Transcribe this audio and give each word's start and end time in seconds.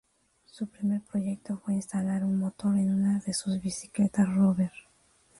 Su 0.47 0.65
primer 0.65 1.01
proyecto 1.03 1.59
fue 1.63 1.75
instalar 1.75 2.23
un 2.23 2.39
motor 2.39 2.75
en 2.75 2.89
una 2.91 3.19
de 3.19 3.35
sus 3.35 3.61
bicicletas 3.61 4.27
Rover. 4.33 4.71